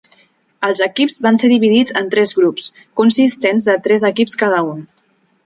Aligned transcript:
Els 0.67 0.79
equips 0.85 1.17
van 1.25 1.37
ser 1.41 1.49
dividits 1.51 1.95
en 2.01 2.09
tres 2.15 2.33
grups, 2.39 2.73
consistents 3.01 3.69
de 3.71 3.77
tres 3.91 4.09
equips 4.11 4.41
cada 4.47 4.65
un. 4.73 4.83